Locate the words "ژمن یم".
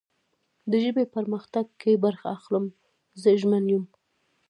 3.39-3.83